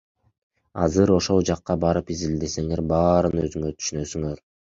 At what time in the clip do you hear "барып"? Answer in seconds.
1.83-2.09